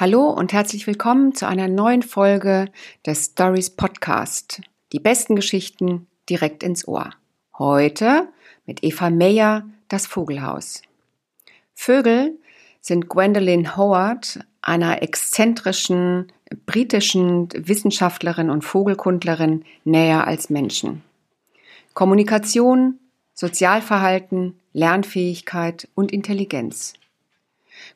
Hallo 0.00 0.30
und 0.30 0.54
herzlich 0.54 0.86
willkommen 0.86 1.34
zu 1.34 1.46
einer 1.46 1.68
neuen 1.68 2.00
Folge 2.00 2.70
des 3.04 3.26
Stories 3.26 3.68
Podcast. 3.68 4.62
Die 4.94 4.98
besten 4.98 5.36
Geschichten 5.36 6.06
direkt 6.30 6.62
ins 6.62 6.88
Ohr. 6.88 7.10
Heute 7.58 8.26
mit 8.64 8.82
Eva 8.82 9.10
Meyer, 9.10 9.68
das 9.88 10.06
Vogelhaus. 10.06 10.80
Vögel 11.74 12.38
sind 12.80 13.10
Gwendolyn 13.10 13.76
Howard, 13.76 14.40
einer 14.62 15.02
exzentrischen 15.02 16.32
britischen 16.64 17.50
Wissenschaftlerin 17.52 18.48
und 18.48 18.62
Vogelkundlerin, 18.62 19.66
näher 19.84 20.26
als 20.26 20.48
Menschen. 20.48 21.02
Kommunikation, 21.92 22.98
Sozialverhalten, 23.34 24.58
Lernfähigkeit 24.72 25.88
und 25.94 26.10
Intelligenz. 26.10 26.94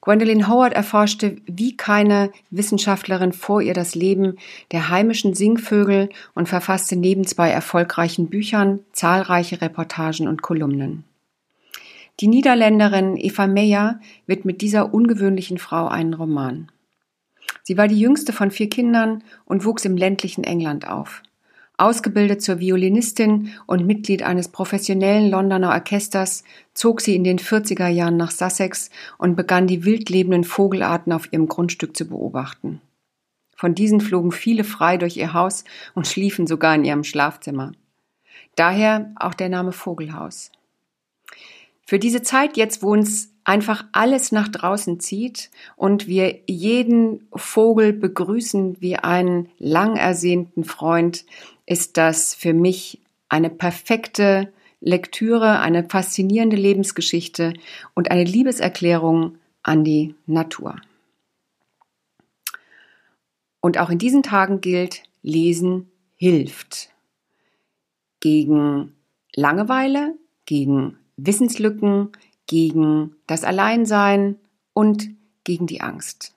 Gwendolyn 0.00 0.48
Howard 0.48 0.72
erforschte 0.72 1.36
wie 1.46 1.76
keine 1.76 2.30
Wissenschaftlerin 2.50 3.32
vor 3.32 3.60
ihr 3.62 3.74
das 3.74 3.94
Leben 3.94 4.36
der 4.72 4.88
heimischen 4.88 5.34
Singvögel 5.34 6.08
und 6.34 6.48
verfasste 6.48 6.96
neben 6.96 7.26
zwei 7.26 7.50
erfolgreichen 7.50 8.28
Büchern 8.28 8.80
zahlreiche 8.92 9.60
Reportagen 9.60 10.28
und 10.28 10.42
Kolumnen. 10.42 11.04
Die 12.20 12.28
Niederländerin 12.28 13.16
Eva 13.16 13.46
Meyer 13.46 14.00
widmet 14.26 14.60
dieser 14.60 14.94
ungewöhnlichen 14.94 15.58
Frau 15.58 15.88
einen 15.88 16.14
Roman. 16.14 16.70
Sie 17.62 17.76
war 17.76 17.88
die 17.88 17.98
jüngste 17.98 18.32
von 18.32 18.50
vier 18.50 18.68
Kindern 18.68 19.24
und 19.44 19.64
wuchs 19.64 19.84
im 19.84 19.96
ländlichen 19.96 20.44
England 20.44 20.86
auf. 20.86 21.22
Ausgebildet 21.76 22.40
zur 22.40 22.60
Violinistin 22.60 23.52
und 23.66 23.84
Mitglied 23.84 24.22
eines 24.22 24.48
professionellen 24.48 25.28
Londoner 25.28 25.70
Orchesters, 25.70 26.44
zog 26.72 27.00
sie 27.00 27.16
in 27.16 27.24
den 27.24 27.38
40er 27.38 27.88
Jahren 27.88 28.16
nach 28.16 28.30
Sussex 28.30 28.90
und 29.18 29.34
begann 29.34 29.66
die 29.66 29.84
wild 29.84 30.08
lebenden 30.08 30.44
Vogelarten 30.44 31.12
auf 31.12 31.32
ihrem 31.32 31.48
Grundstück 31.48 31.96
zu 31.96 32.06
beobachten. 32.06 32.80
Von 33.56 33.74
diesen 33.74 34.00
flogen 34.00 34.30
viele 34.30 34.62
frei 34.62 34.98
durch 34.98 35.16
ihr 35.16 35.32
Haus 35.32 35.64
und 35.94 36.06
schliefen 36.06 36.46
sogar 36.46 36.74
in 36.74 36.84
ihrem 36.84 37.04
Schlafzimmer. 37.04 37.72
Daher 38.54 39.12
auch 39.16 39.34
der 39.34 39.48
Name 39.48 39.72
Vogelhaus. 39.72 40.52
Für 41.86 41.98
diese 41.98 42.22
Zeit 42.22 42.56
jetzt, 42.56 42.82
wo 42.82 42.92
uns 42.92 43.30
einfach 43.44 43.84
alles 43.92 44.32
nach 44.32 44.48
draußen 44.48 45.00
zieht 45.00 45.50
und 45.76 46.06
wir 46.06 46.40
jeden 46.46 47.28
Vogel 47.34 47.92
begrüßen 47.92 48.80
wie 48.80 48.96
einen 48.96 49.50
lang 49.58 49.96
ersehnten 49.96 50.64
Freund, 50.64 51.26
ist 51.66 51.96
das 51.96 52.34
für 52.34 52.52
mich 52.52 53.00
eine 53.28 53.50
perfekte 53.50 54.52
Lektüre, 54.80 55.60
eine 55.60 55.88
faszinierende 55.88 56.56
Lebensgeschichte 56.56 57.54
und 57.94 58.10
eine 58.10 58.24
Liebeserklärung 58.24 59.38
an 59.62 59.82
die 59.82 60.14
Natur. 60.26 60.76
Und 63.60 63.78
auch 63.78 63.88
in 63.88 63.98
diesen 63.98 64.22
Tagen 64.22 64.60
gilt, 64.60 65.04
Lesen 65.22 65.90
hilft. 66.16 66.90
Gegen 68.20 68.94
Langeweile, 69.34 70.14
gegen 70.44 70.98
Wissenslücken, 71.16 72.12
gegen 72.46 73.16
das 73.26 73.42
Alleinsein 73.42 74.36
und 74.74 75.08
gegen 75.44 75.66
die 75.66 75.80
Angst. 75.80 76.34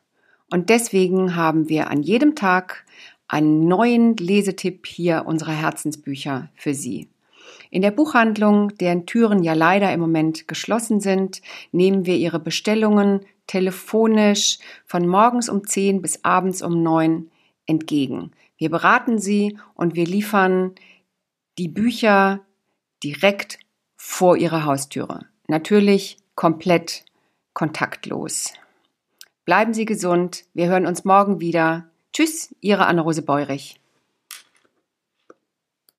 Und 0.49 0.69
deswegen 0.69 1.35
haben 1.35 1.67
wir 1.67 1.89
an 1.89 2.01
jedem 2.01 2.35
Tag 2.35 2.85
einen 3.27 3.67
neuen 3.67 4.15
Lesetipp 4.17 4.85
hier 4.85 5.23
unserer 5.25 5.53
Herzensbücher 5.53 6.49
für 6.55 6.73
Sie. 6.73 7.09
In 7.69 7.81
der 7.81 7.91
Buchhandlung, 7.91 8.75
deren 8.77 9.05
Türen 9.05 9.43
ja 9.43 9.53
leider 9.53 9.91
im 9.91 9.99
Moment 9.99 10.47
geschlossen 10.47 10.99
sind, 10.99 11.41
nehmen 11.71 12.05
wir 12.05 12.15
Ihre 12.15 12.39
Bestellungen 12.39 13.21
telefonisch 13.45 14.59
von 14.85 15.07
morgens 15.07 15.49
um 15.49 15.65
10 15.65 16.01
bis 16.01 16.23
abends 16.23 16.61
um 16.61 16.81
9 16.83 17.29
entgegen. 17.65 18.31
Wir 18.57 18.69
beraten 18.69 19.19
Sie 19.19 19.57
und 19.75 19.95
wir 19.95 20.05
liefern 20.05 20.75
die 21.57 21.67
Bücher 21.67 22.41
direkt 23.03 23.59
vor 23.95 24.37
Ihrer 24.37 24.65
Haustüre. 24.65 25.25
Natürlich 25.47 26.17
komplett 26.35 27.05
kontaktlos. 27.53 28.53
Bleiben 29.45 29.73
Sie 29.73 29.85
gesund. 29.85 30.43
Wir 30.53 30.67
hören 30.67 30.85
uns 30.85 31.05
morgen 31.05 31.39
wieder. 31.39 31.89
Tschüss, 32.17 32.55
Ihre 32.61 32.87
Anne-Rose 32.87 33.21
Beurich. 33.21 33.79